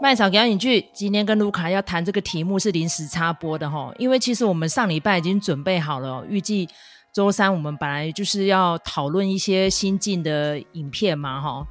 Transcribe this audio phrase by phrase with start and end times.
[0.00, 6.68] 麦嫂给你句，今天跟卢卡要谈这个题目是临时插播的哈，因为其实我们上礼拜已经准备好了，预计
[7.12, 11.66] 周三我们本来就是要讨论一些新进的影片嘛哈。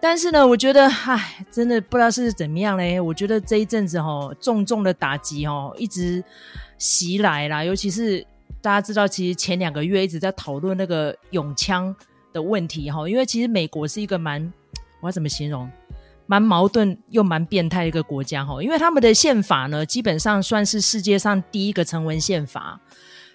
[0.00, 2.98] 但是呢，我觉得，唉，真的不知道是怎么样嘞。
[2.98, 6.24] 我觉得这一阵子齁，重重的打击齁，一直
[6.78, 7.62] 袭来啦。
[7.62, 8.26] 尤其是
[8.62, 11.94] 大家知道，其实前两个月一直在讨论那个拥枪
[12.32, 13.06] 的问题齁。
[13.06, 14.52] 因为其实美国是一个蛮，
[15.00, 15.70] 我要怎么形容，
[16.32, 18.62] 蛮矛盾又蛮变态的一个国家齁。
[18.62, 22.80] 因为他们的宪法呢，基本上算是世界上第一个成文宪法。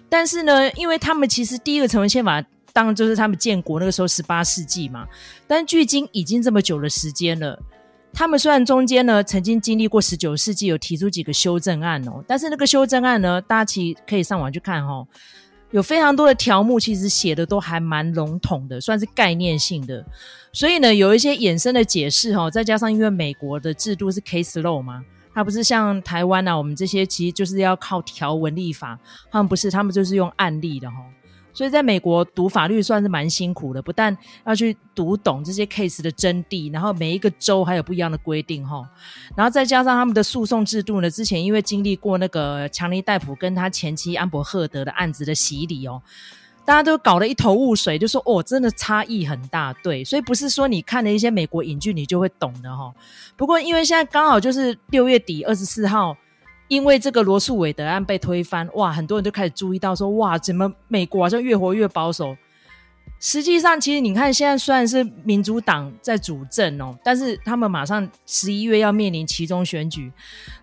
[0.10, 2.44] 但是呢，因为他们其实第一个成文宪法。
[2.74, 5.08] 当然就是他们建国那个时候，十八世纪嘛。
[5.48, 7.60] 但距今已经这么久的时间了，
[8.14, 15.08] 他们虽然中间呢曾经经历过十九世纪有提出几个修正案哦，但是那个修正案呢，大家其实可以上网去看哦，
[15.72, 20.06] 有非常多的条目其实写的都还蛮笼统的，算是概念性的。
[20.54, 25.04] 所以呢，有一些衍生的解释哦，再加上因为美国的制度是 case law 嘛，
[25.34, 28.98] 它不是像台湾啊，我们这些其实就是要靠条文立法，
[29.30, 30.98] 他们不是，他们就是用案例的哈。
[31.58, 38.88] 所以在美国读法律算是蛮辛苦的，不但要去读懂这些 case 的真谛，然后每一个州还有不一样的规定哈，
[39.36, 46.00] 然后再加上他们的诉讼制度呢，之前因为经历过那个强尼戴普跟他前妻安柏赫德的案子的洗礼哦，
[46.64, 52.94] 大家都搞得一头雾水，就说哦，真的差异很大，对，所以不是说你看了一些美国影剧你就会懂的齁。
[53.36, 56.16] 不过因为现在刚好就是六月底二十四号。
[56.68, 62.36] 因为这个罗诉韦德案被推翻，哇，很多人就开始注意到说，哇，怎么美国好像越活越保守？
[63.20, 70.12] 实际上，其实你看，现在虽然是民主党在主政哦，但是他们马上十一月要面临其中选举，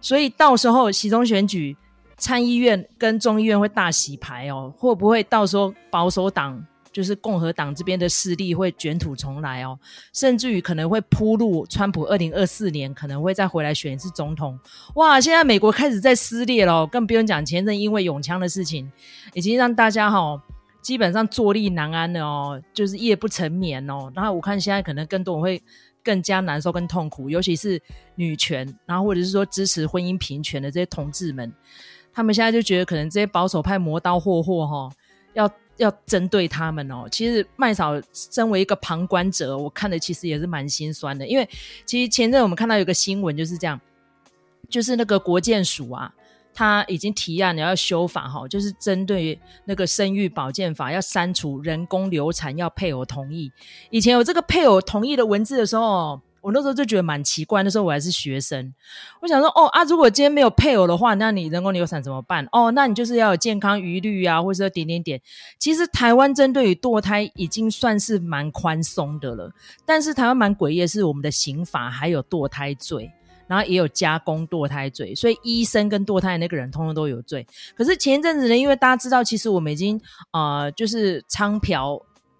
[0.00, 1.76] 所以到时候其中选举，
[2.16, 6.64] 参议院跟众议院会大洗牌哦，会不会到时候保守党？
[6.94, 9.76] 就是共和党这边的势力会卷土重来哦，
[10.12, 14.56] 甚至于可能会铺路，川普二零二四年可能会再回来选一次总统。
[14.94, 18.88] 哇，现在美国开始在撕裂了，更不用讲前阵因为永枪的事情，
[19.32, 20.40] 已经让大家哈、
[20.82, 24.08] 基本上坐立难安了哦，就是夜不成眠哦。
[24.14, 25.60] 然后我看现在可能更多人会
[26.04, 27.82] 更加难受跟痛苦，尤其是
[28.14, 31.52] 女权，然后或者是说支持婚姻平权的这些同志们，
[32.12, 34.88] 他们现在就觉得可能这些保守派磨刀霍霍哈
[35.32, 35.50] 要。
[35.76, 41.48] 要针对他们哦，其实麦嫂身为一个旁观者，我看的其实也是蛮心酸的，因为
[41.84, 43.80] 其实前阵我们看到有个新闻就是这样，
[44.68, 46.12] 就是那个国建署啊，
[46.52, 53.50] 他已经提案了要修法哈，就是针对那个生育保健法要删除人工流产要配偶同意，
[53.90, 56.20] 以前有这个配偶同意的文字的时候。
[56.44, 58.74] 我那时候就觉得蛮奇怪，那时候我还是学生，
[59.22, 62.46] 我想说，哦啊，如果今天没有配偶的话，那你人工流产怎么办？
[62.52, 65.18] 哦，那你就是要有健康余虑啊，或者说点点点。
[65.58, 69.50] 其实台湾针对于堕胎已经算是蛮宽松的了，
[69.86, 73.10] 但是台湾蛮诡异的是，我们的刑法还有堕胎罪，
[73.46, 77.46] 然后也有加工堕胎罪，所以医生跟堕胎的那个人通通都有罪。
[77.74, 79.98] 可是前一阵子呢，因为大家知道，其实我们已经
[80.32, 81.98] 呃，就是娼嫖。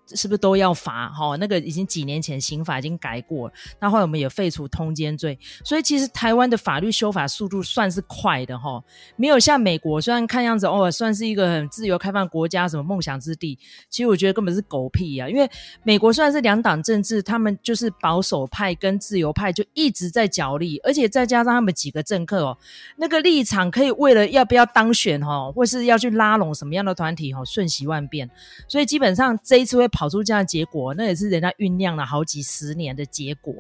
[0.09, 1.09] 是不是都要罚？
[1.09, 8.83] 哈，那个已经几年前刑法已经改过了，那后来我们也废除通奸罪，所以其实台湾的法律修法速度算是快的哈，
[9.17, 15.27] 没有像美国，虽然看样子哦，算是一个很自由开放国家，什么梦想之地，其实我觉得根本是狗屁啊！
[15.27, 15.49] 因为
[15.83, 22.59] 美国虽然是两党政治，他们就是保守派跟自由派就一直在角力，而且再加上他们几个政客哦，
[22.99, 28.29] 那个立场可以为了要不要当选哈，或是要去拉拢什么样的团体哈，瞬息万变，
[28.69, 29.89] 所以基本上这一次会。
[29.95, 33.55] 跑出这样的结果，那也是人家酝酿了好几十年的结果。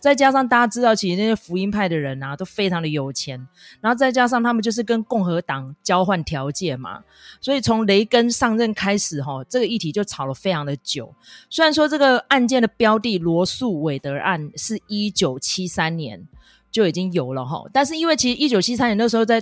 [0.00, 3.38] 再加上大家知道，其实那些福音派的人啊，都非常的有钱。
[3.80, 7.04] 然后再加上他们就是跟共和党交换条件嘛，
[7.40, 11.14] 所以从雷根上任开始，哈，这个议题就吵了非常的久。
[11.48, 16.26] 虽然说这个案件的标的罗诉韦德案是一九七三年
[16.72, 19.40] 就已经有了哈，但是因为其实一九七三年那时候在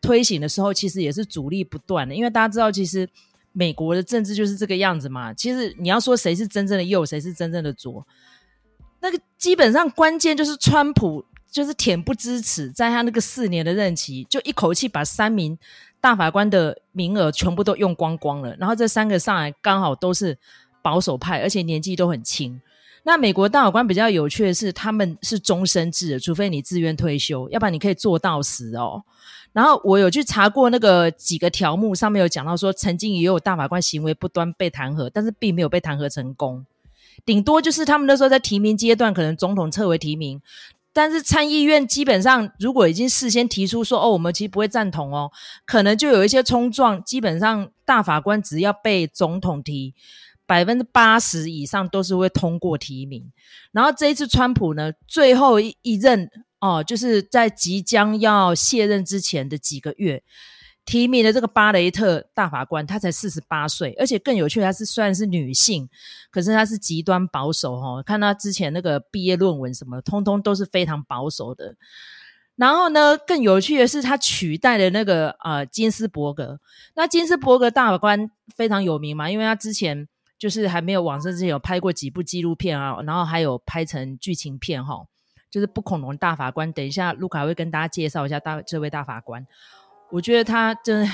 [0.00, 3.08] 推行的时候，其实也是阻力不断的，因为大家知道其实。
[3.58, 5.32] 美国的政治就是这个样子嘛。
[5.32, 8.06] 其实你要说谁是真正的右，谁是真正的左，
[9.00, 15.56] 那个基本上关键就是川普就是恬不知耻，在他那个四年的任期，就一口气把三名
[16.02, 18.54] 大法官的名额全部都用光光了。
[18.56, 20.36] 然后这三个上来刚好都是
[20.82, 22.60] 保守派，而且年纪都很轻。
[23.04, 29.02] 那美国大法官比较有趣的是，他们是终身制的，除非你自愿退休，要不然你可以做到死哦。
[29.56, 36.66] 然后我有去查过那个几个条目，上面有讲到说，曾经也有大法官行为不端被弹劾，但是并没有被弹劾成功。
[37.24, 40.42] 顶多就是他们那时候在提名阶段，可能总统撤回提名，
[40.92, 45.32] 但是参议院基本上如果已经事先提出说，哦，我们其实不会赞同哦，
[45.64, 47.02] 可能就有一些冲撞。
[47.02, 49.94] 基本上大法官只要被总统提，
[50.44, 53.32] 百分之八十以上都是会通过提名。
[53.72, 56.30] 然后这一次川普呢，最后一任
[56.60, 60.22] 哦，就是在即将要卸任之前的几个月，
[60.84, 65.88] 提名的这个巴雷特大法官，她才四十八岁，而且更有趣，她是虽然是女性，
[66.30, 68.02] 可是她是极端保守哦。
[68.04, 71.74] 看她之前那个毕业论文什么，通通都是非常保守的。
[72.56, 76.58] 然后呢，更有趣的是，他取代了那个呃金斯伯格。
[76.94, 85.06] 那金斯伯格大法官非常有名嘛，因为他之前就是还没有往生之前有拍过几部纪录片啊，然后还有拍成剧情片哈、哦，
[85.56, 86.70] 就是不恐龙大法官。
[86.74, 89.46] 等一下，卢卡会跟大家介绍一下大这位大法官。
[90.10, 91.10] 我觉得他真，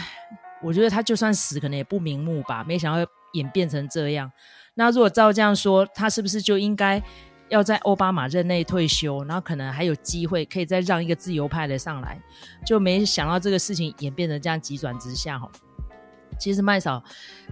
[0.61, 2.65] 我觉得他就算死，可能也不瞑目吧。
[2.65, 4.33] 没想到演变成这样。
[4.75, 7.01] 那如果照这样说，他是不是就应该？
[7.49, 12.19] 要在奥巴马任内退休，然后可能还有机会可以再让一个自由派的上来，
[12.65, 15.47] 就没想到这个事情演变成这样急转直下哈。
[16.39, 17.05] 其实麦嫂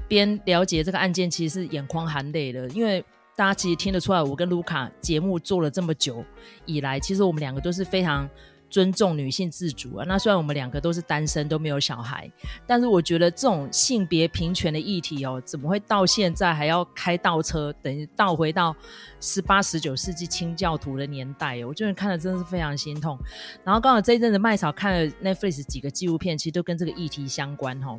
[0.09, 3.05] 边了解这个案件，其实是眼眶含泪的，因为
[3.41, 6.23] 大家其实听得出来，我跟卢卡节目做了这么久
[6.67, 8.29] 以来，其实我们两个都是非常。
[8.69, 10.05] 尊重女性自主啊！
[10.07, 12.31] 那虽然我们两个都是单身，都没有小孩，
[12.69, 18.73] 但是我觉得这种性别平权的议题哦，怎么会到现在还要开倒车，等于倒回到
[19.21, 21.65] 十八、十九世纪清教徒的年代？
[21.67, 23.19] 我觉得看了真的是非常心痛。
[23.65, 27.99] 然后刚好这一阵子麦草看了 Netflix 几个纪录片，其实都跟这个议题相关哈。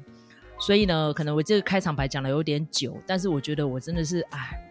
[0.57, 4.70] 所以呢，可能我这个开场白讲的有点久，但是我觉得我真的是哎。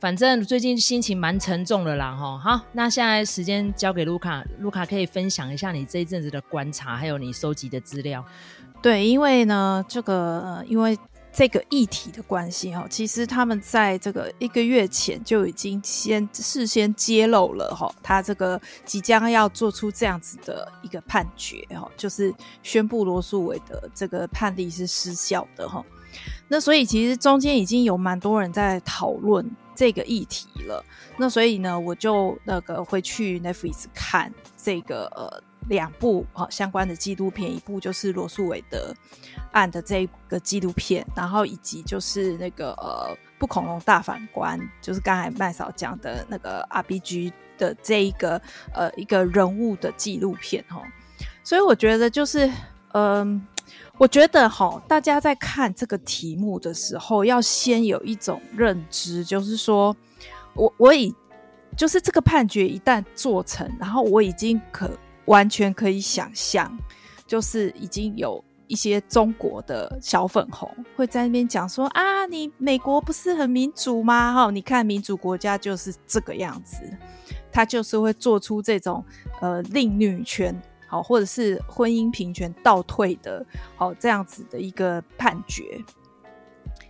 [0.00, 2.38] 反正最近心情蛮沉重的啦，哈。
[2.38, 8.24] 好，那现在时间交给卢卡，卢卡可以分享一下你这一阵子的观察，还有你收集的资料。
[8.80, 10.98] 对，因为呢，这个呃，因为
[11.30, 25.84] 这个议题的关系，哈，其实他们在这个一个月前就已经先事先揭露了，哈，他这个即将要做出这样子的一个判决，哈，就是宣布罗诉韦的这个判例是失效的，哈。
[26.48, 29.44] 那所以其实中间已经有蛮多人在讨论。
[29.80, 30.84] 这个议题了，
[31.16, 38.94] 那所以呢，我就那个会去 Netflix 看这个呃两部啊相关的纪录片，一部就是罗素韦德
[39.52, 48.38] 案的这个纪录片，然后以及就是那个呃不恐龙大反观，就是刚才麦嫂讲的那个 RBG 的这一个
[48.74, 50.82] 呃一个人物的纪录片哈，
[51.42, 52.52] 所以我觉得就是
[52.92, 53.40] 嗯。
[54.00, 59.94] 我觉得哈，大家在看这个题目的时候，要先有一种认知，就是说，
[60.54, 61.14] 我我已
[61.76, 64.90] 就是这个判决一旦做成，然后我已经可
[65.26, 66.74] 完全可以想象，
[67.26, 74.32] 就是已经有一些中国的小粉红会在那边讲说啊，你美国不是很民主吗？
[74.32, 76.80] 哈，你看民主国家就是这个样子，
[77.52, 79.04] 他就是会做出这种
[79.42, 80.58] 呃令女权。
[80.90, 83.46] 好，或者是婚姻平权倒退的，
[83.76, 85.80] 好，这样子的一个判决。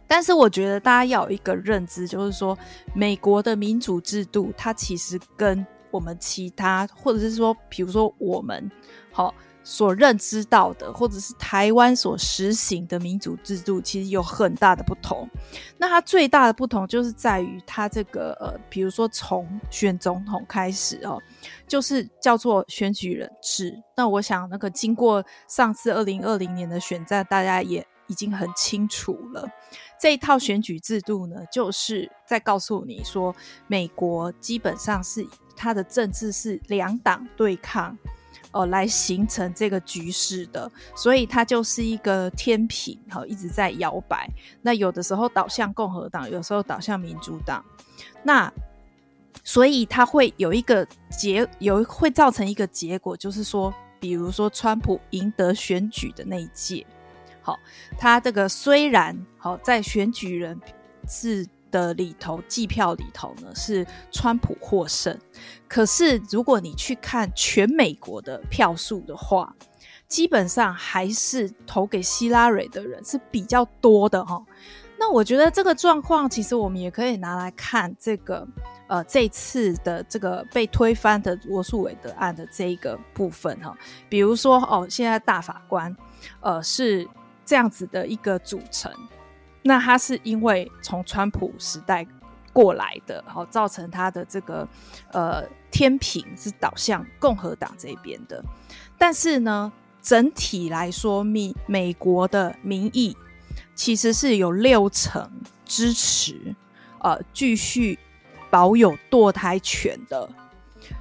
[0.08, 2.58] 但是我觉得大家要有一个认知，就是说
[2.94, 8.70] 美国的民主制度，它其实跟我们其他，或者是说，比如说我们，
[9.12, 9.34] 好。
[9.62, 15.28] 所认知到的，或者是台湾所实行的民主制度，其实有很大的不同。
[15.76, 21.20] 那它最大的不同就是在于它这个呃，比如说从选总统开始哦，
[21.68, 23.80] 就是叫做选举人制。
[23.96, 29.46] 那我想，那个经过上次二零二零年的选战，大家也已经很清楚了。
[30.00, 33.34] 这一套选举制度呢，就是在告诉你说，
[33.66, 37.96] 美国基本上是它的政治是两党对抗。
[38.52, 44.28] 呃，来形成这个局势的，所以它就是一个天平，哈，一直在摇摆。
[44.60, 47.64] 那有的时候倒向共和党，有时候倒向民主党。
[48.22, 48.52] 那
[49.44, 56.84] 所以它会有一个结，有会造成一个结果，就是说，比如说川普赢得选举的那一届，
[57.42, 57.56] 好，
[57.98, 60.60] 他这个虽然好在选举人
[61.08, 61.46] 是。
[61.70, 65.18] 的里头计票里头呢，是川普获胜，
[65.68, 69.54] 可是如果你去看全美国的票数的话，
[70.06, 74.42] 基本上还是投给希拉蕊的人是比较多的哈。
[74.98, 78.46] 那我觉得这个状况其实我们也可以拿来看这个
[78.86, 83.74] 呃这次的这个被推翻的罗诉韦德案的这一个部分哈，
[84.10, 85.96] 比如说哦，现在大法官
[86.40, 87.08] 呃是
[87.46, 88.92] 这样子的一个组成。
[89.62, 92.06] 那他是因为从川普时代
[92.52, 94.66] 过来的，好造成他的这个
[95.12, 98.42] 呃天平是倒向共和党这边的。
[98.98, 103.16] 但是呢，整体来说，美美国的民意
[103.74, 105.30] 其实是有六成
[105.64, 106.54] 支持
[106.98, 107.98] 呃继续
[108.50, 110.28] 保有堕胎权的，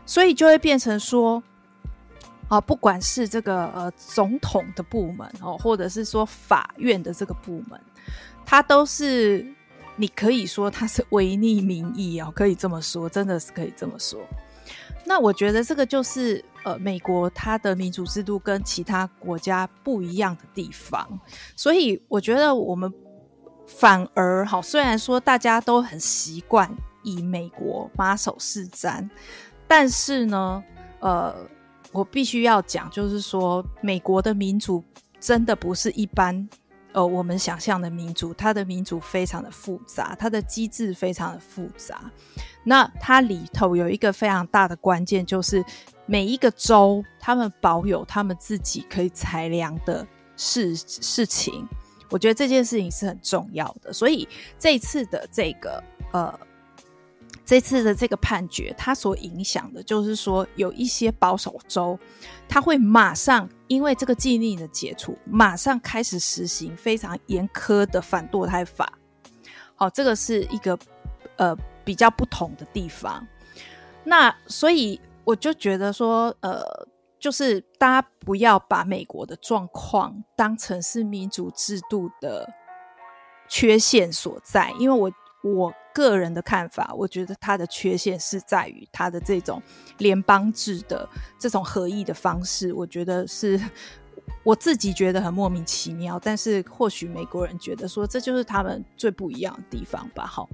[0.05, 1.41] 所以就会变成说，
[2.47, 7.79] 啊，不管是这个呃总统的部门哦，或者是说法院的这个部门。
[8.49, 9.45] 他都是，
[9.95, 14.19] 你可以说他是违逆民意哦，可以这么说，真的是可以这么说。
[15.05, 21.07] 那我觉得这个就是呃，美国它的民主制度跟其他国家不一样的地方，
[21.55, 22.91] 所以我觉得我们
[23.67, 29.07] 反而好，虽然说大家都很习惯以美国马首是瞻，
[29.67, 30.63] 但是呢，
[31.01, 31.35] 呃，
[31.91, 34.83] 我必须要讲，就是说美国的民主
[35.19, 36.49] 真的不是一般。
[36.93, 42.11] 呃，我们想象的民主，它的民主非常的复杂，它的机制非常的复杂。
[42.63, 45.63] 那它里头有一个非常大的关键，就是
[46.05, 50.05] 每一个州，他们保有他们自己可以裁量的
[50.35, 51.67] 事事情。
[52.09, 53.93] 我觉得这件事情是很重要的。
[53.93, 54.27] 所以
[54.57, 56.39] 这次的这个呃。
[57.49, 61.97] 这次的这个判决，它所影响的就是说，有一些保守州，
[62.47, 68.93] 它会马上因为这个禁令的解除，马上开始实行非常严苛的反堕胎法。
[69.73, 70.77] 好，这个是一个
[71.37, 73.27] 呃比较不同的地方。
[74.03, 76.61] 那所以我就觉得说，呃，
[77.17, 82.47] 就是大家不要把美国的状况当成是民主制度的
[83.47, 85.11] 缺陷所在，因为我
[85.51, 85.73] 我。
[85.93, 89.61] 个人的看法，我觉得它的缺陷是在于它的这种
[89.97, 93.59] 联邦制的这种合议的方式，我觉得是
[94.43, 96.19] 我自己觉得很莫名其妙。
[96.19, 100.25] 但是或许美国人觉得说，这就是他们最不一样的地方吧。
[100.25, 100.47] 好，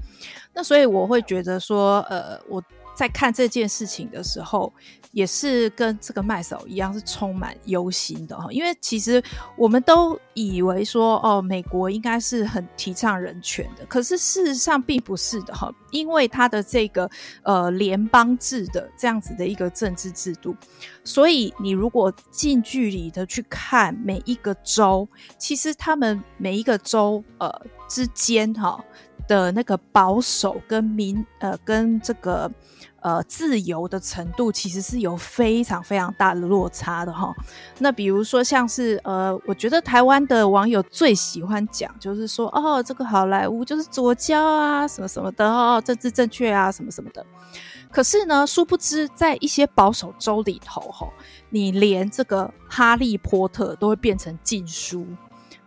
[0.54, 2.64] 那所以我会觉得说，呃，我。
[2.96, 4.74] 在看这件事情的时候，
[5.12, 8.48] 也是跟这个麦嫂一样，是充满忧心的哈。
[8.52, 9.22] 因为其实
[9.58, 15.72] 我们都以为说，哦，美国应该是很提倡人权的，可是事实上并不是的哈。
[15.92, 17.10] 因为它的这个
[17.44, 20.54] 呃联邦制的这样子的一个政治制度，
[21.06, 27.50] 所以你如果近距离的去看每一个州，其实他们每一个州呃
[27.88, 28.84] 之间哈
[29.28, 32.52] 的那个保守跟民呃跟这个。
[33.02, 37.32] 呃，自由的程度其实是有非常非常大的落差的哈。
[37.78, 47.24] 那比如说，像是呃，我觉得台湾的网友最喜欢讲，就是说，哦，这个好莱坞就是左交啊，什么什么的哦，政治正确啊，什么什么的。
[47.92, 51.08] 可是呢，殊不知在一些保守州里头，哈，
[51.52, 55.06] 你连这个哈利波特都会变成禁书。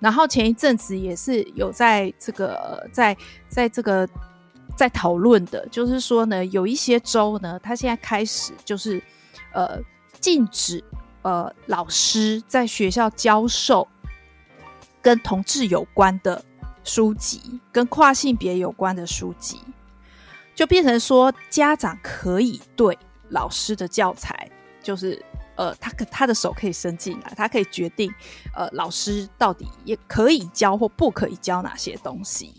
[0.01, 3.17] 然后前一阵子也是有在这个，在
[3.49, 4.09] 在这个。
[4.77, 9.03] 在讨论的，就是说呢，有一些州呢，他现在开始就是，
[9.53, 9.77] 呃，
[10.21, 10.85] 禁止
[11.23, 13.89] 呃老师在学校教授
[15.03, 16.45] 跟同志有关的
[16.85, 19.61] 书籍，跟跨性别有关的书籍，
[20.55, 22.97] 就变成说家长可以对
[23.31, 24.49] 老师的教材，
[24.81, 25.21] 就是
[25.59, 28.11] 呃，他可他的手可以伸进来，他可以决定
[28.55, 32.55] 呃老师到底也可以教或不可以教哪些东西。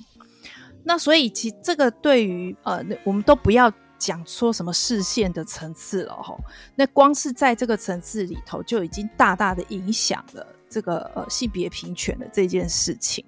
[0.83, 6.37] 那所以，其这个对于呃，我们都不要讲说什么视线的层次了哈。
[6.75, 13.25] 那光是在这个层次里头，就已经大大的影响了这个呃性别平权的这件事情。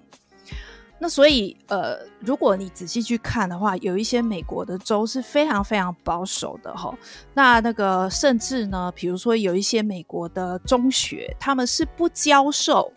[1.02, 6.96] 那所以呃，如果你仔细去看的话，有一些美国的州是非常非常保守的哈。
[7.34, 12.92] 那那个甚至呢，比如说有一些美国的中学，他们是不教授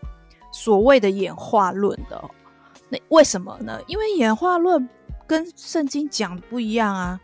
[0.52, 2.24] 所谓的演化论的。
[2.88, 3.80] 那为什么呢？
[3.88, 4.88] 因为演化论
[5.26, 7.20] 跟圣经讲的不一样啊。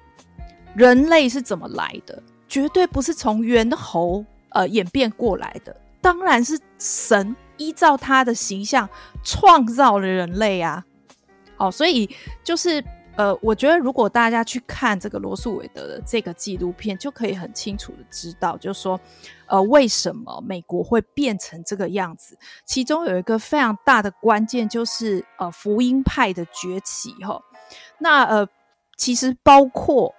[0.75, 2.21] 人类是怎么来的？
[2.49, 8.89] 绝对不是从猿猴呃演变过来的，当然是神依照他的形象
[9.25, 10.85] 创造了人类啊。
[11.57, 12.09] 哦，所以
[12.43, 12.85] 就是。
[13.15, 18.99] 呃，我觉得如果大家去看这个罗素韦德的这个纪录片，就可以很清楚的知道，就是说，
[19.45, 22.39] 呃，为什么美国会变成这个样子？
[22.65, 27.39] 其中有一个非常大的关键，就是呃，福音派的崛起哈。
[27.99, 28.49] 那呃，
[28.97, 30.15] 其实包括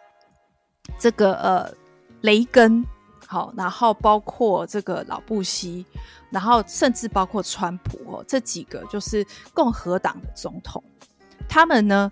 [0.99, 1.73] 这个呃，
[2.21, 2.85] 雷根，
[3.33, 5.83] 好，然后包括这个老布希，
[6.29, 10.83] 然后甚至包括川普哦，这几个就是共和党的总统，
[11.49, 12.11] 他们呢。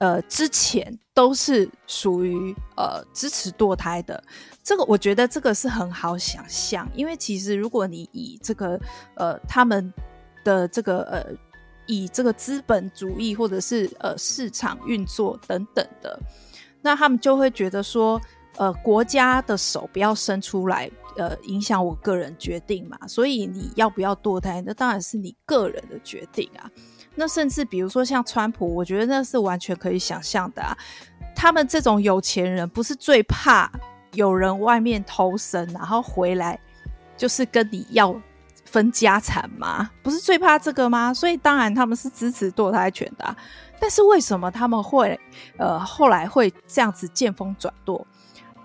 [0.00, 4.24] 呃，之前都是属于呃支持堕胎的，
[4.64, 8.80] 这个我觉得这个是很好想象，因为其实如果你以这个
[9.16, 9.92] 呃他们
[10.42, 11.26] 的这个呃
[11.86, 16.18] 以这个资本主义或者是呃市场运作等等的，
[16.80, 18.18] 那他们就会觉得说，
[18.56, 26.70] 呃国家的手不要伸出来，呃影响我个人决定嘛，所以你要不要堕胎，那当然是你个人的决定啊。
[27.14, 30.76] 那甚至比如说像川普，我觉得那是完全可以想象的啊。
[31.34, 33.70] 他们这种有钱人不是最怕
[34.12, 36.58] 有人外面偷生，然后回来
[37.16, 38.14] 就是跟你要
[38.64, 39.90] 分家产吗？
[40.02, 41.12] 不是最怕这个吗？
[41.12, 43.36] 所以当然他们是支持堕胎权的。
[43.80, 45.18] 但是为什么他们会
[45.56, 48.06] 呃后来会这样子见风转舵？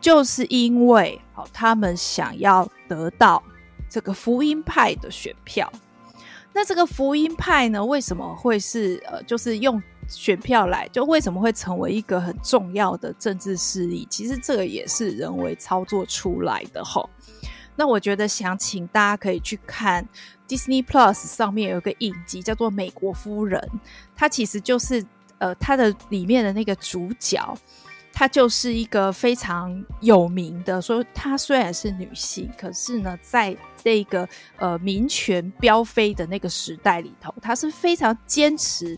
[0.06, 3.42] 就是因为好，他们想要得到
[3.90, 5.68] 这个福音派的选票。
[6.54, 14.08] 那这个福音派呢，为什么会是呃，就是用选票来，就为什么会成为一个很重要的政治势力？
[14.08, 17.10] 其实这个也是人为操作出来的吼。
[17.76, 20.08] 那我觉得想请大家可以去看
[20.48, 23.60] Disney Plus 上面有一个影集叫做《美国夫人》，
[24.16, 25.04] 它其实就是
[25.40, 27.58] 呃，它的里面的那个主角。
[28.18, 38.98] 她就是一个非常有名的，说她虽然是女性，可是呢，在这个呃民权飙飞的那个时代里头，她是非常坚持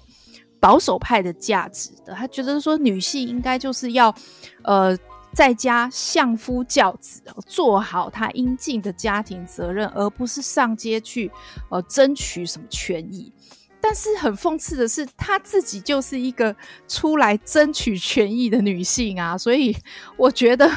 [0.59, 2.13] 保守派的价值的。
[2.13, 4.13] 她觉得说女性应该就是要
[4.62, 4.95] 呃
[5.33, 11.31] 在家相夫教子，做好她应尽的家庭责任，而不是上街去
[11.71, 13.33] 呃争取什么权益。
[13.79, 16.53] 但是很讽刺的是，她自己就是一个
[16.88, 19.77] 出来争取权益的女性啊，所以
[20.17, 20.69] 我觉得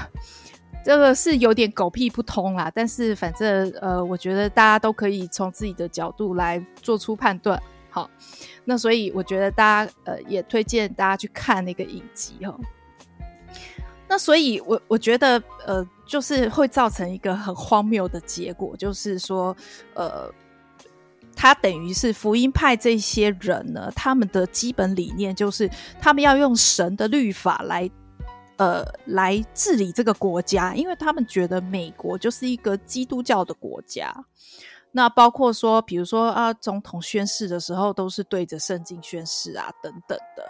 [0.85, 2.71] 这个是有点狗屁不通啦。
[2.75, 7.61] 但是反正呃，我觉得大家都可以从自己的角度来做出判断。
[7.88, 8.09] 好，
[8.64, 12.54] 那所以我觉得大家呃也推荐大家去看那个影集哈。
[14.07, 19.57] 那所以我我觉得呃，就是会造成一个很荒谬的结果，就是说
[19.95, 20.30] 呃。
[21.42, 25.66] 他等于是福音派这些人呢，他们的基本理念就是
[25.99, 27.90] 他们要用神的律法来，
[28.59, 34.14] 呃，来治理这个国家，因为他们觉得美国就是一个基督教的国家。
[34.92, 40.47] 那包括说，比如说啊，总统宣誓的时候都是对着圣经宣誓啊，等等的。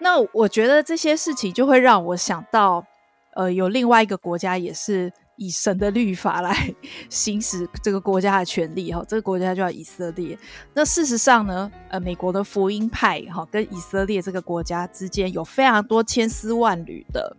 [0.00, 2.84] 那我觉得这些事情就会让我想到，
[3.32, 5.10] 呃，有另外一个国家也是。
[5.40, 6.54] 以神的律法来
[7.08, 10.38] 行使这个国家的权利，哈，这个国家叫以色列。
[10.74, 17.34] 那事实上呢，呃，美国的福音派，哈，跟以色列这个国家之间有非常多千丝万缕的，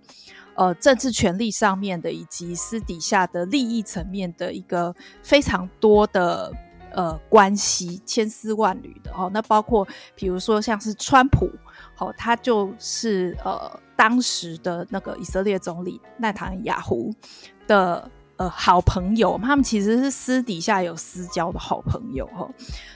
[0.55, 6.51] 呃，政治权利上面的，以及私底下的利益层面的一个非常多的
[6.93, 9.29] 呃关系，千丝万缕的，哦。
[9.33, 11.49] 那包括比如说像是川普，
[11.95, 17.13] 好，他就是呃当时的那个以色列总理内塔尼亚胡。
[17.67, 22.49] 的呃好朋友，他们其实是私底下有私交的好朋友哈。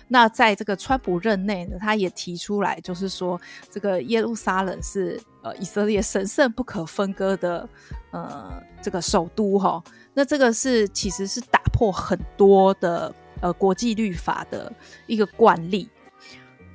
[0.10, 7.70] 那在这个川普任内呢，他也提出来，就是说这个耶路撒冷是呃以色列神圣不可分割的
[8.12, 9.82] 呃这个首都哈。
[10.14, 13.14] 那这个是其实是打破很多的
[13.46, 14.74] 呃国际律法的
[15.06, 15.88] 一个惯例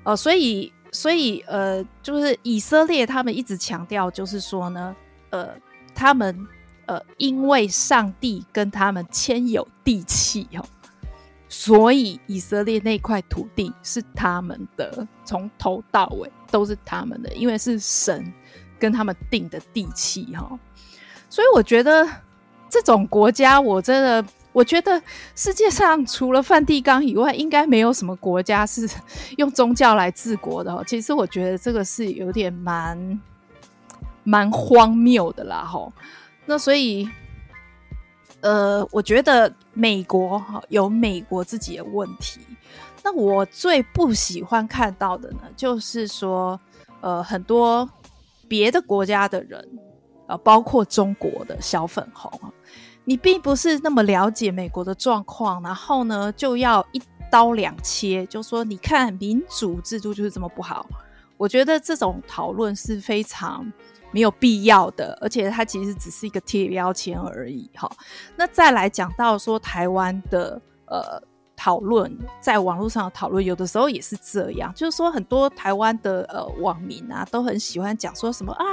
[0.04, 4.94] 呃，所以所以呃就是以色列他们一直强调，就是说呢
[5.30, 5.50] 呃
[5.94, 6.46] 他们。
[6.86, 10.64] 呃，因为上帝跟他们签有地契哦，
[11.48, 18.34] 所以以色列那块土地是他们的，从头到尾都是他们的，因为是神
[18.76, 20.58] 跟他们定的地契哈。
[21.28, 22.04] 所以我觉得
[22.68, 25.00] 这种国家，我真的，我觉得
[25.36, 28.88] 世界上除了梵蒂冈以外，应该没有什么国家是
[29.36, 30.82] 用宗教来治国的。
[30.86, 33.20] 其实我觉得这个是有点蛮
[34.24, 35.92] 蛮荒谬的啦，吼。
[36.46, 37.08] 那所以，
[38.40, 42.40] 呃，我觉得美国有美国自己的问题。
[43.04, 46.60] 那我最不喜欢看到的呢，就是说，
[47.00, 47.88] 呃，很多
[48.48, 49.66] 别的国家的人，
[50.26, 52.52] 呃，包括中国的小粉红，
[53.04, 60.86] 你并不是那么了解美国的状况，然后呢，就要一刀两切，就说你看民主制度就是这么不好。
[61.36, 63.70] 我觉得这种讨论是非常。
[64.12, 67.70] 没有必要的，而且它其实只是一个贴标签而已。
[67.76, 67.88] 哈，
[68.34, 71.22] 那再来讲到说台湾的呃
[71.62, 78.64] 讨论，在网络上的讨论，有的时候也是这样，就是说很多台湾的呃网民啊，都很喜欢讲说什么啊，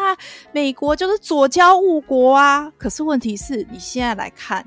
[0.54, 2.71] 美国就是左交误国啊。
[2.78, 4.65] 可是问题是你现在来看，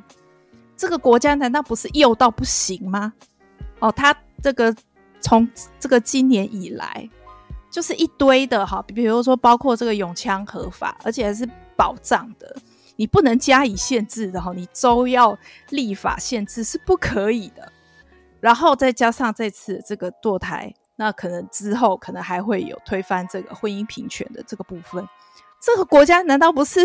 [0.77, 3.15] 这个国家难道不是右到不行吗？
[3.79, 4.77] 哦，他这个
[5.23, 7.09] 从这个今年以来。
[7.73, 12.57] 就是一堆的哈，比如说包括这个永枪合法，而且还是保障的，
[12.97, 17.73] 你不能加以限制的哈，你州要立法限制是不可以的。
[18.41, 25.07] 然后再加上这次这个堕胎，那可能之后可能还会有推翻这个婚姻平权的这个部分。
[25.61, 26.81] 这个国家难道不是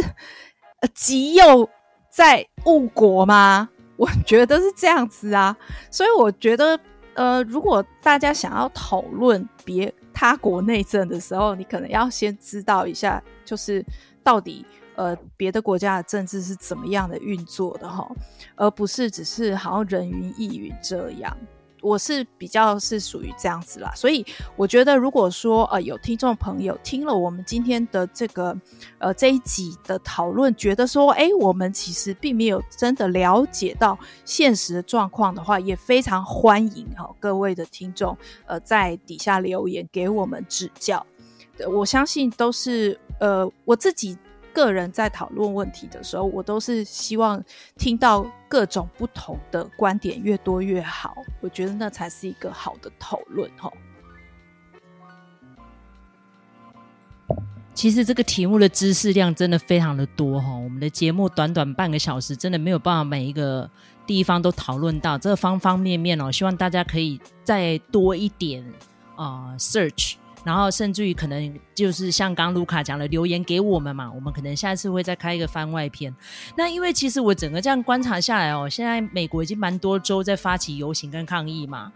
[0.81, 1.69] 呃极右
[2.09, 3.69] 在误国吗？
[3.97, 5.55] 我觉得是这样子啊，
[5.89, 6.77] 所以我觉得
[7.13, 9.93] 呃，如果大家想要讨论别。
[10.17, 13.85] 他国内政的时候，你可能要先知道一下，就是
[14.23, 18.07] 到底呃别的国家的政治是怎么样的运作的哈，
[18.55, 21.37] 而不是只是好像人云亦云这样。
[21.81, 28.57] 我是比较是属于这样子啦，所以我觉得如果说呃有听众朋友听了我们今天的这个
[28.97, 41.05] 呃这一集的讨论，觉得说哎我们其实并没有真的了解到现实的状况的话，也非常欢迎哈、各位的听众呃在底下留言给我们指教，
[41.71, 44.17] 我相信都是呃我自己。
[44.55, 47.43] 个人在讨论问题的时候，我都是希望
[47.77, 51.13] 听到各种不同的观点越多越好。
[51.41, 53.71] 我觉得那才是一个好的讨论哈。
[57.73, 60.55] 其实这个题目的知识量真的非常的多哈。
[60.55, 63.69] 我们的节目短短半个小时，真的没有办法每一个
[64.07, 66.31] 地方都讨论到这个方方面面哦。
[66.31, 68.63] 希望大家可以再多一点
[69.17, 70.15] 啊、search。
[70.45, 76.15] 然后甚至于可能就是像刚卢卡讲的，留言给我们嘛，我们可能下次会再开一个番外篇。
[76.55, 81.91] 那因为其实我整个这样观察下来哦，现在美国已经蛮多州在发起游行跟抗议嘛。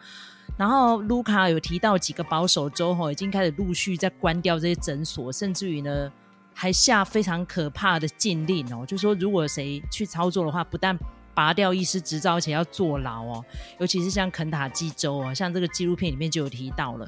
[0.58, 6.12] 然后卢卡有提到几个保守州哈、哦，已经开始陆续在关掉这些诊所，甚至于呢
[6.54, 10.98] 还下非常可怕的禁令哦，就说如果谁去操作的话，不但
[11.34, 13.46] 拔掉医师执照，而且要坐牢哦。
[13.80, 17.08] 尤其是像肯塔基州哦，像这个纪录片里面就有提到了。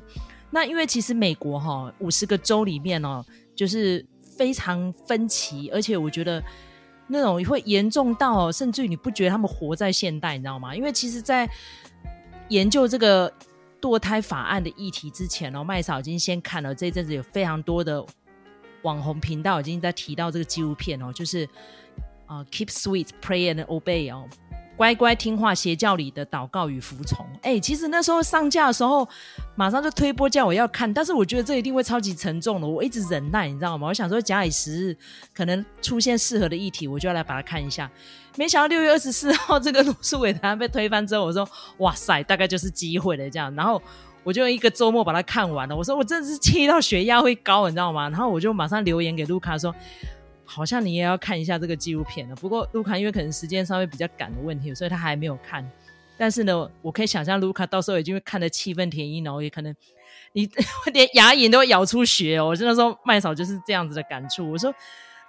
[0.51, 4.05] 那因为其实美国哈五十个州里面哦，就是
[4.37, 6.43] 非常分歧，而且我觉得
[7.07, 10.75] 那种会严重到甚至于你不觉得他们活在现代，你知道吗？
[10.75, 11.49] 因为其实，在
[12.49, 13.33] 研究这个
[13.79, 18.05] 堕胎法案的议题之前哦，麦嫂已经先看了这一阵子有非常多的
[18.81, 21.47] 网红频道已经在提到这个纪录片哦，就是
[22.25, 24.27] 啊、Keep Sweet, Pray and Obey 哦。
[24.81, 27.23] 乖乖听话，邪教里的祷告与服从。
[27.43, 29.07] 哎、其实那时候上架的时候，
[29.53, 33.89] 马上就推播叫我要看，但是我觉得这一定会超级沉重的，我一直忍耐，你知道吗？
[33.89, 34.97] 我想说假以时日，
[35.35, 37.87] 可能出现适合的议题，我就要来把它看一下。
[38.37, 43.53] 没想到六月二十四号这个罗诉韦德案被推翻之后，我说哇塞，大概就是机会了这样。
[43.53, 43.79] 然后
[44.23, 45.75] 我就一个周末把它看完了。
[45.75, 48.09] 我说我真的是气到血压会高，你知道吗？
[48.09, 49.75] 然后我就马上留言给卢卡说。
[50.53, 52.35] 好像你也要看一下这个纪录片了。
[52.35, 55.65] 不过卢卡因为可能时间稍微比较赶的问题，所以他还没有看。
[56.17, 59.73] 但是呢，我可以想象卢卡到时候已经会看得气愤填膺哦，也可能
[60.33, 60.47] 你
[60.93, 62.47] 连牙龈都会咬出血哦。
[62.47, 64.51] 我那时候麦嫂就是这样子的感触。
[64.51, 64.73] 我说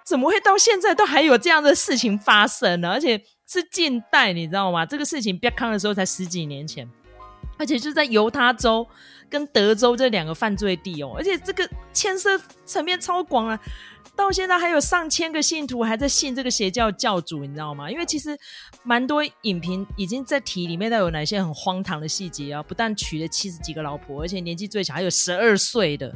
[0.04, 2.90] 怎么会到现在都还有这样的事情发生呢？
[2.90, 4.84] 而且是近代，你知道吗？
[4.84, 6.86] 这个事情别康的时候才十几年前，
[7.62, 8.84] 而且就在犹他州
[9.30, 13.56] 跟德州这两个犯罪地哦，而且这个牵涉层面超广啊。
[14.14, 17.90] 到现在还有上千个信徒还在信这个邪教教主，你知道吗？
[17.90, 18.36] 因为其实
[18.82, 22.62] 蛮多影评已经在提里面都有哪些很荒唐的细节啊！
[22.62, 26.12] 不但娶了七十几个老婆，而且年纪最小还有十二岁的，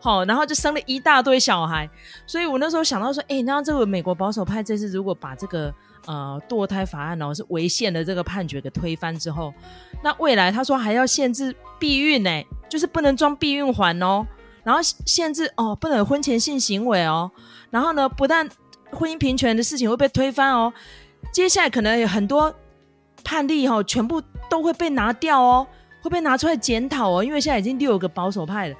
[0.00, 1.88] 好，然后就生了一大堆小孩。
[2.26, 5.74] 所以我那时候想到说，哎，那这个美国保守派这次如果把这个
[6.06, 9.52] 呃堕胎法案哦是违宪的这个判决给推翻之后，
[10.02, 14.26] 那未来他说还要限制避孕呢，就是不能装避孕环哦。
[14.62, 17.30] 然后限制哦，不能有婚前性行为哦。
[17.70, 18.46] 然后呢，不但
[18.90, 20.70] 婚姻平权的事情会被推翻哦，
[21.32, 22.54] 接下来可能有很多
[23.24, 25.66] 判例哦，全部都会被拿掉哦，
[26.02, 27.24] 会被拿出来检讨哦。
[27.24, 28.76] 因为现在已经六个保守派了，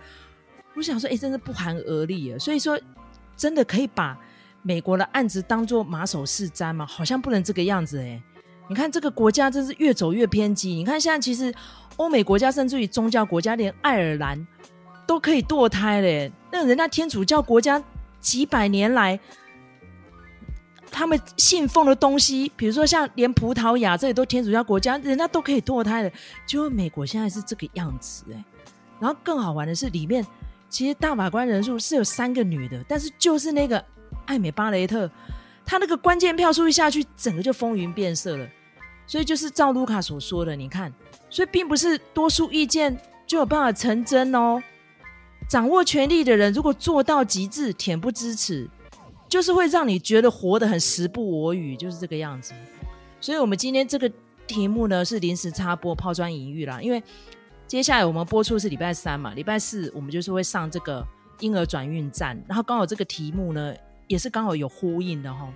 [0.77, 2.39] 我想说，哎，真是不寒而栗啊。
[2.39, 2.79] 所以说，
[3.35, 4.19] 真的可以把
[4.63, 6.87] 美国的案子当做马首是瞻吗？
[6.87, 8.23] 好像不能这个样子哎。
[8.69, 10.71] 你看这个国家真是越走越偏激。
[10.75, 11.53] 你看现在其实
[11.97, 14.47] 欧美国家，甚至于宗教国家，连爱尔兰。
[15.07, 16.31] 都可以堕胎嘞！
[16.53, 17.83] 那人家天主教国家
[18.21, 19.19] 几百年来，
[20.89, 26.13] 他们信奉的东西，比如说像连葡萄牙这里都天主教国家，人家都可以堕胎的。
[26.47, 28.45] 结果美国现在是这个样子哎。
[29.01, 30.25] 然后更好玩的是，里面
[30.69, 33.85] 其实大法官人数是有三个女的，但是就是那个
[34.31, 35.11] 艾美巴雷特，
[35.67, 38.49] 他那个关键票数一下去，整个就风云变色了。
[39.09, 40.93] 所以就是照卢卡所说的，你看，
[41.29, 44.63] 所以并不是多数意见就有办法成真哦。
[45.49, 48.71] 掌握权力的人，如果做到极致，恬不知耻，
[49.29, 52.55] 就是会让你觉得活得很时不我与，就是这个样子。
[53.21, 54.09] 所以，我们今天这个
[54.47, 57.03] 题目呢是临时插播抛砖引玉啦，因为
[57.67, 61.05] 接下来我们播出是礼拜三嘛，礼拜四我们就是会上这个
[61.41, 63.75] 婴儿转运站，然后刚好这个题目呢
[64.11, 65.49] 也是刚好有呼应的哈。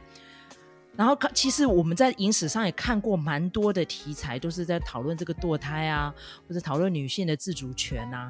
[0.96, 6.14] 然后，其实我们在影史上也看过蛮多的题材，都是在讨论这个堕胎啊，
[6.46, 8.28] 或者讨论女性的自主权啊。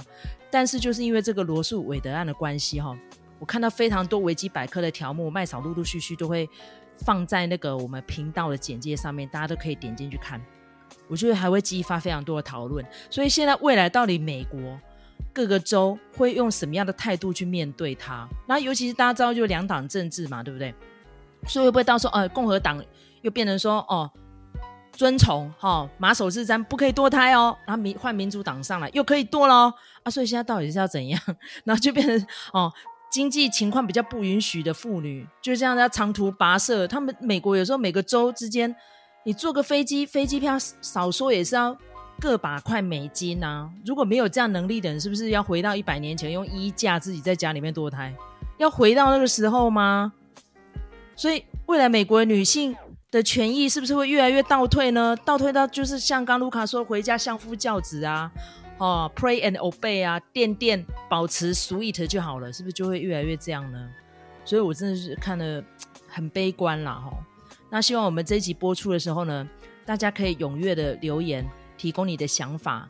[0.51, 2.99] 但是，就是因为这个罗诉韦德案的关系，哈，
[3.39, 6.49] 我看到非常多维基百科的条目，麦嫂陆陆续续都会
[6.97, 10.41] 放在那个我们频道的简介上面，大家都可以点进去看。
[11.07, 12.83] 我觉得还会激发非常多的讨论。
[13.11, 14.59] 所以，现在未来到底美国
[15.35, 18.27] 各个州会用什么样的态度去面对它？
[18.47, 20.73] 那尤其是大家知道，就两党政治嘛，对不对？
[21.49, 22.83] 所以会不会到时候，呃，共和党
[23.23, 24.11] 又变成说，哦，
[24.93, 27.55] 遵从哈马首是瞻，不可以堕胎哦。
[27.67, 29.73] 然后民换民主党上来又可以堕喽
[30.05, 30.11] 啊！
[30.11, 31.21] 所以现在到底是要怎样？
[31.65, 32.73] 然后就变成哦，
[33.11, 36.87] 经济情况比较不允许的妇女就这样要长途跋涉。
[36.87, 38.75] 他们美国有时候每个州之间，
[39.25, 41.77] 你坐个飞机，飞机票少说也是要
[42.21, 43.71] 个把块美金啊。
[43.85, 48.15] 如果没有这样能力的人，是不是要回到一百年前用衣架自己在家里面堕胎？
[48.59, 50.13] 要回到那个时候吗？
[51.17, 52.77] 所以未来美国女性。
[53.11, 55.17] 的权益是不是会越来越倒退呢？
[55.25, 58.29] 倒退到就是像刚卢卡说，回家相夫教子啊，
[58.77, 63.89] 哦，pray and obey 啊，垫垫保持 sweet 就好了，是不是就会越来越这样呢？
[64.45, 65.63] 所以我真的是看得
[66.09, 67.17] 很悲观啦，哈。
[67.71, 69.49] 那希望我们这一集播出的时候呢，
[69.87, 72.89] 大家可以踊跃的留言，提供你的想法，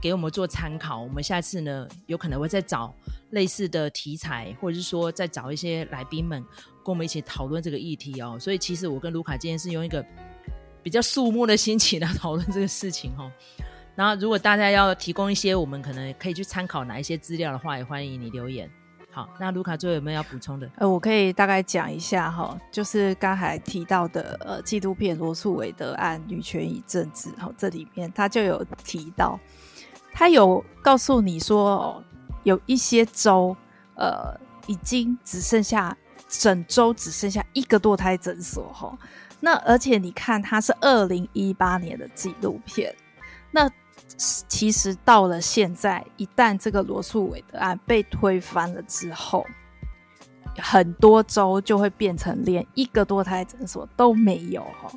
[0.00, 1.00] 给我们做参考。
[1.00, 2.94] 我们下次呢，有可能会再找
[3.30, 6.44] 类似的题材，或者是说再找一些来宾们。
[6.84, 10.04] 跟我们一起讨论这个议题哦，所以其实我跟卢卡今天是用一个
[10.82, 13.32] 比较肃穆的心情来 讨论这个事情哈、哦。
[13.96, 18.70] 然后，如果大家要提供一些我们可能可以去参考哪一些资料的话，也欢迎你留言。
[19.14, 20.68] 好，那卢卡最后有没有要补充的？
[20.76, 29.38] 呃，我可以大概讲一下哈，就是刚才提到的呃纪录片《罗素韦德案：女权与政治》哈，这里面他就有提到，
[30.12, 32.04] 他有告诉你说哦，
[32.42, 33.56] 有一些州
[33.94, 35.96] 呃已经只剩下。
[36.26, 38.98] 整州只剩下一个堕胎诊所哈，
[39.38, 42.92] 那而且你看，它是二零一八年的纪录片，
[43.52, 43.70] 那
[44.16, 49.44] 其实到了现在，一旦这个罗诉韦德案被推翻了之后，
[50.56, 54.88] 很多州就会变成连一个堕胎诊所都没有哈，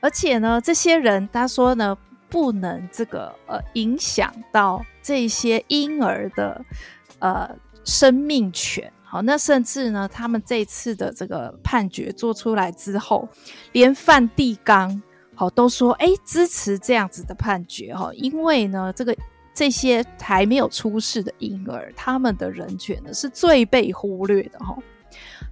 [0.00, 1.96] 而且呢，这些人他说呢，
[2.30, 6.64] 不能这个呃影响到这些婴儿的
[7.18, 8.90] 呃生命权。
[9.04, 13.28] 好，那甚至呢，他们这次的这个判决做出来之后，
[13.72, 15.02] 连梵蒂冈
[15.36, 19.16] 好都说，哎，支持这样子的判决哈，因为呢，这个
[19.54, 24.76] 这些还没有出世的婴儿，他们的人权呢是最被忽略的哈。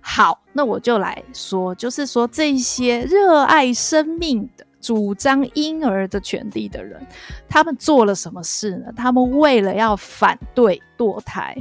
[0.00, 7.06] 好，那我就来说，就是说这些热爱生命的、主张婴儿的权利的人，
[7.48, 8.92] 他们做了什么事呢？
[8.96, 11.56] 他们为了要反对堕胎。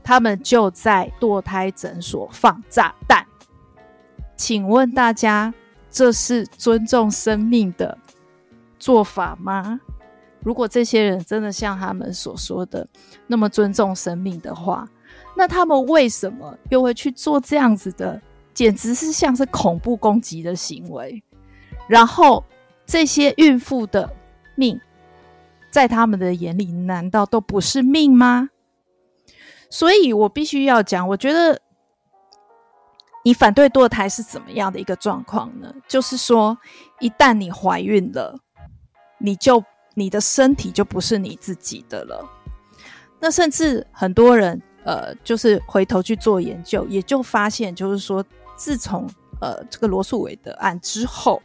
[0.00, 3.26] 他们就在堕胎诊所放炸弹，
[4.36, 5.52] 请问大家，
[5.98, 7.98] 这是尊重生命的
[8.78, 9.80] 做法吗？
[10.44, 12.86] 如果这些人真的像他们所说的
[13.26, 14.88] 那么尊重生命的话，
[15.36, 18.22] 那他们为什么又会去做这样子的，
[18.54, 21.20] 简直是像是恐怖攻击的行为？
[21.88, 22.44] 然后
[22.86, 24.08] 这些孕妇的
[24.54, 24.80] 命，
[25.68, 28.50] 在他们的眼里，难道都不是命吗？
[29.68, 31.60] 所以我必须要讲，我觉得
[33.24, 35.74] 你反对堕胎是怎么样的一个状况呢？
[35.86, 36.56] 就是说，
[37.00, 38.38] 一旦你怀孕了，
[39.18, 39.62] 你就
[39.94, 42.26] 你的身体就不是你自己的了。
[43.20, 48.24] 那甚至很多人呃，就是回头去做研究，也就发现，就是说，
[48.56, 49.06] 自从
[49.40, 51.42] 呃这个罗诉韦德案之后，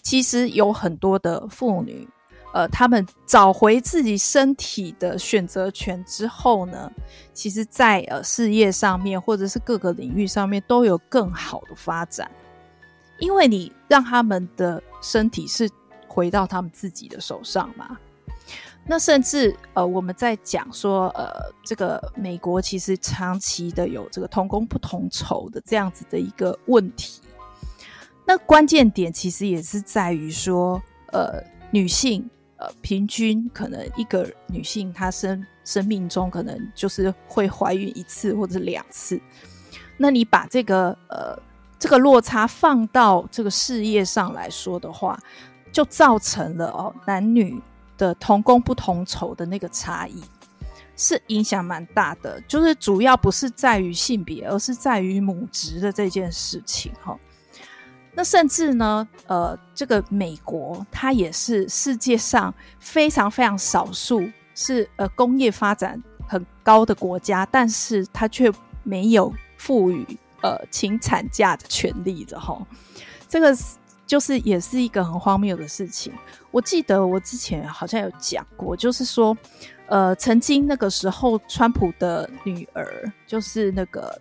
[0.00, 2.08] 其实有很多的妇女。
[2.54, 6.88] 呃，他们找回自己身体的选择权之后呢，
[7.32, 12.30] 其实在，呃事业上面或者是各个领域上面都有更好的发展，
[13.18, 15.68] 因为你让他们的身体是
[16.06, 17.98] 回到他们自己的手上嘛。
[18.86, 27.20] 那甚至呃，我们在讲说，呃，这个美国其实长期的有这个同工不同酬的这样子的一个问题。
[28.24, 30.80] 那关键点其实也是在于说，
[31.12, 32.30] 呃，女性。
[32.80, 39.20] 平均可能一个女性她生生命中可能就是会怀孕一次或者两次。
[39.96, 41.38] 那你把这个呃
[41.78, 45.18] 这个落差放到这个事业上来说的话，
[45.72, 47.60] 就造成了哦男女
[47.96, 50.22] 的同工不同酬的那个差异，
[50.96, 52.40] 是影响蛮大的。
[52.48, 57.12] 就是主要不是在于性别，而是在于母职的这件事情哈。
[57.12, 57.18] 哦
[58.16, 64.22] 那甚至呢，呃，这个美国它也是世界上非常非常少数
[64.54, 68.52] 是呃工业发展很高的国家，但是它却
[68.84, 70.06] 没有赋予
[70.42, 72.56] 呃请产假的权利的哈。
[73.28, 73.52] 这个
[74.06, 76.12] 就是也是一个很荒谬的事情。
[76.52, 79.36] 我记得我之前好像有讲过，就是说，
[79.88, 84.20] 呃，曾经那个时候川普的女儿就是那个。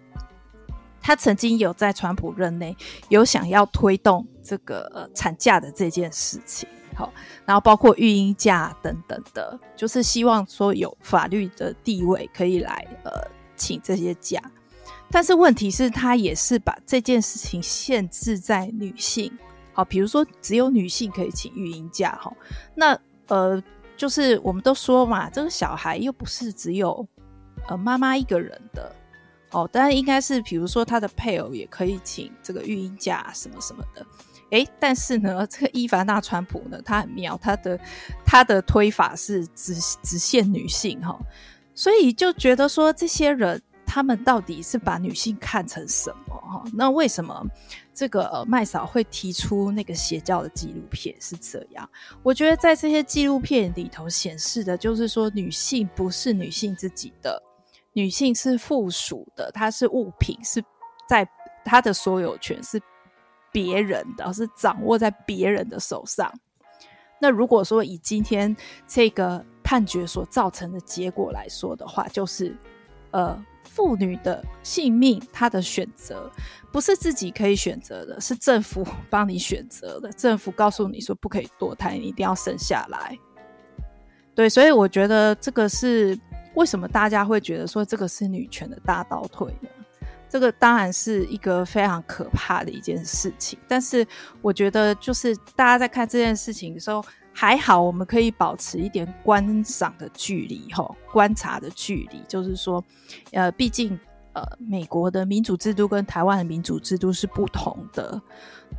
[1.04, 2.76] 他曾经有在川普任内
[3.10, 7.14] 有想要推动这个呃产假的这件事情，好，
[7.46, 13.12] 然后包括育婴假等等的，就是希望说有法律的地位可以来呃
[13.58, 14.42] 请这些假。
[15.12, 19.32] 但是问题是，他也是把这件事情限制在女性
[19.74, 22.34] 好，比如说只有女性可以请育婴假，哈，
[22.74, 23.62] 那呃，
[23.98, 27.06] 就是我们都说嘛，这个小孩又不是只有
[27.68, 28.96] 呃妈妈一个人的，
[29.54, 34.06] 哦，当然应该是比如说他的配偶也可以请这个育婴假什么什么的，
[34.50, 37.80] 诶，但是呢，这个伊凡娜川普呢，他很妙，他的
[38.26, 41.18] 他的推法是只只限女性，哈，
[41.74, 43.62] 所以就觉得说这些人。
[43.86, 46.36] 他们到底是把女性看成什么？
[46.36, 47.46] 哈，那为什么
[47.94, 51.88] 这个麦嫂会提出那个邪教的纪录片是这样？
[52.24, 57.40] 我觉得在这些纪录片里头显示的就是说，女性不是女性自己的，
[57.94, 60.64] 女性是附属的，她是物品，是
[61.08, 61.28] 在
[61.64, 62.82] 她的所有权是
[63.52, 66.32] 别人的，是掌握在别人的手上。
[67.22, 72.56] 那如果说以今天这个判决所造成的结果来说的话，就是
[73.12, 73.46] 呃。
[73.66, 76.30] 妇女的性命，她的选择
[76.72, 80.12] 不是自己可以选择的，是政府 帮你选择的。
[80.12, 83.18] 政府告诉你说不可以堕胎，你一定要生下来。
[84.36, 86.16] 对，所以我觉得这个是
[86.56, 89.70] 为什么大家会觉得说这个是女权的大倒退呢？
[90.30, 93.60] 这个当然是一个非常可怕的一件事情。
[93.68, 94.06] 但是
[94.42, 97.04] 我觉得，就是大家在看这件事情的时候。
[97.36, 102.86] 还好，我们可以保持一点观赏的距离，吼，观察的距离，就是说，
[103.32, 104.00] 呃，毕竟，
[104.34, 108.22] 呃，美国的民主制度跟台湾的民主制度是不同的，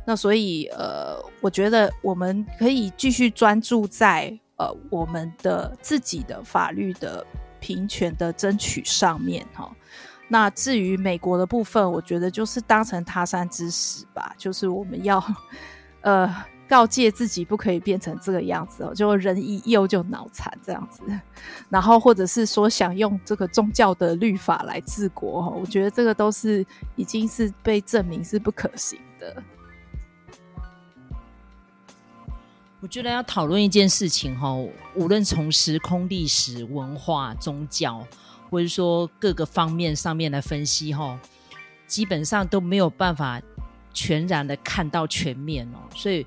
[0.07, 7.27] 那所以，呃，我觉得我们可以继续专注在，呃，我们的自己的法律的
[7.65, 9.71] 平权的争取上面，哈。
[10.27, 15.23] 那至于美国的部分，我觉得就是当成他山之石吧，就是我们要，
[16.01, 16.45] 呃。
[16.67, 21.03] 告诫自己不可以变成这个样子哦，就人一幼就脑残这样子，
[21.69, 29.43] 然后或者是说想用这个宗教的律法来治国哈，我觉得这个都是已经是被证明是不可行的。
[32.81, 34.53] 我觉得要讨论一件事情哈，
[34.95, 38.05] 无论从时空、历史、文化、宗教，
[38.49, 41.19] 或者说各个方面上面来分析哈，
[41.87, 43.41] 基本上都没有办法
[43.93, 46.25] 全然的看到全面哦，所以。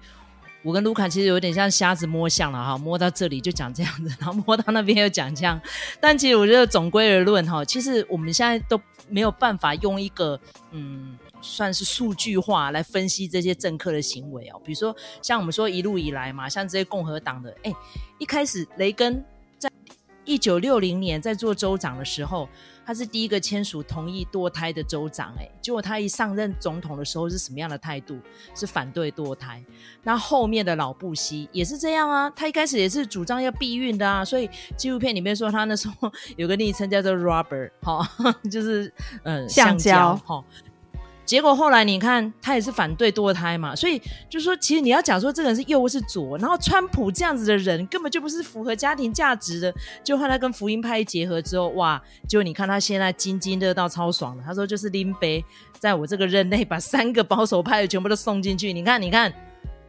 [0.65, 5.59] 我跟卢卡其实有点像瞎子摸象了哈，摸到这里就讲这样子， 然后摸到那边又讲这样。
[6.01, 10.39] 但其实我觉得总归而论哈，其实我们现在都没有办法用一个
[10.73, 14.61] 嗯，算是数据化来分析这些政客的行为哦。
[14.65, 17.75] 比如说像我们说一路以来嘛，像这些共和党的，哎，
[18.19, 19.25] 一开始雷根
[19.59, 19.71] 在
[20.25, 22.49] 一九六零年在做州长的时候。
[22.89, 28.19] 他是第一个签署同意堕胎的州长，哎，结果他一上任总统的时候是什么样的态度？
[28.55, 29.63] 是反对堕胎。
[30.03, 38.09] 那后面的老布希也是这样啊，他一开始也是主张要避孕的啊，所以纪录片里面说他那时候有个昵称叫做 Robert，哈，
[38.51, 38.91] 就是
[39.25, 40.43] 嗯橡胶，哈。
[41.29, 55.45] 结果后来你看，他也是反对堕胎嘛，所以就是说，其实你要讲说这个人是右是左，然后川普这样子的人根本就不是符合家庭价值的，就后来跟福音派一结合之后，哇，就你看他现在津津乐道超爽的，他说就是林北
[55.79, 59.31] 在我这个任内把三个保守派的全部都送进去，你看，你看，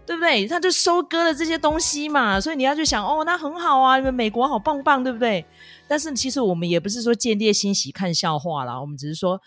[0.06, 0.46] 对不对？
[0.46, 5.46] 他就收割了这些东西嘛，所以你要去想，哦，那很好啊，你们美国好棒棒，对不对？
[5.88, 9.40] 但是其实我们也不是说见猎心喜看笑话啦，我们只是说。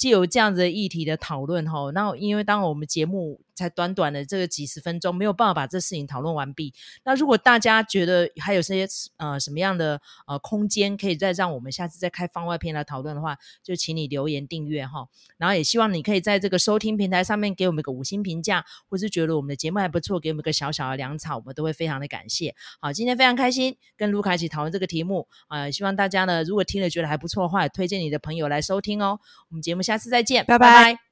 [0.00, 6.72] 既有这样子的议题的讨论哈，那因为当我们节目才短短的这个几十分钟，没有办法把这事情讨论完毕。
[7.04, 15.06] 那如果大家觉得还有些呃什么样的呃空间，可以再让我们下次再开番外篇来讨论的话，就请你留言订阅哈。
[15.36, 22.54] 然后也希望你可以在这个收听平台上面给我们一个五星评价，或是觉得我们的节目还不错，给我们一个小小的粮草，我们都会非常的感谢。
[22.80, 29.20] 好，今天非常开心跟卢卡一起讨论这个题目啊，呃，希望大家呢如果听了觉得还不错的话，也推荐你的朋友来收听哦。
[29.48, 30.66] 我们节目下次再见，拜拜。
[30.70, 31.09] 拜拜。